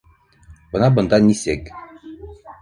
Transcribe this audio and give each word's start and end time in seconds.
Бына 0.71 0.89
бында 0.95 1.19
нисек 1.27 1.71